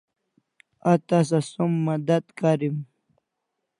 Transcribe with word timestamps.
A 0.91 0.93
tasa 1.07 1.39
som 1.51 1.71
madat 1.85 2.25
karim 2.39 2.77